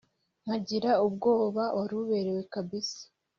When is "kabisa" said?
2.53-3.03